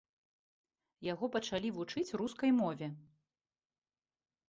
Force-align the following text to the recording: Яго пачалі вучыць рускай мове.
Яго 1.13 1.25
пачалі 1.37 1.73
вучыць 1.77 2.15
рускай 2.25 2.51
мове. 2.63 2.87